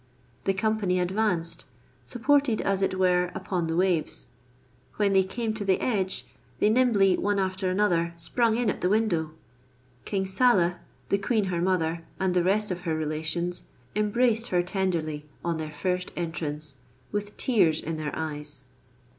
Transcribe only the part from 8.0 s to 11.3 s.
sprung in at the window. King Saleh, the